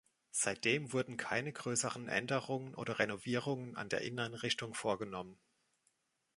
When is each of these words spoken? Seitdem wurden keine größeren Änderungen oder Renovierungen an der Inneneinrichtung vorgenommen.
Seitdem 0.31 0.93
wurden 0.93 1.15
keine 1.15 1.53
größeren 1.53 2.07
Änderungen 2.07 2.73
oder 2.73 2.97
Renovierungen 2.97 3.77
an 3.77 3.87
der 3.87 4.01
Inneneinrichtung 4.01 4.73
vorgenommen. 4.73 5.39